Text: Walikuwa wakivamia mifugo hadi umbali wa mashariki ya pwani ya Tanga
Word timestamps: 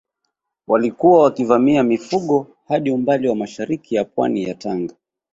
Walikuwa 0.67 1.23
wakivamia 1.23 1.83
mifugo 1.83 2.47
hadi 2.67 2.91
umbali 2.91 3.27
wa 3.29 3.35
mashariki 3.35 3.95
ya 3.95 4.05
pwani 4.05 4.43
ya 4.43 4.53
Tanga 4.55 4.95